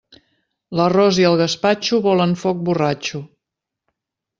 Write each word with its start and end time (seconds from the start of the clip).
L'arròs 0.79 1.19
i 1.23 1.27
el 1.29 1.37
gaspatxo 1.43 2.01
volen 2.09 2.35
foc 2.47 2.67
borratxo. 2.71 3.27